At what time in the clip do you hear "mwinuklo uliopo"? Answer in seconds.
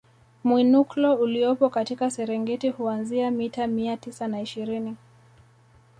0.43-1.69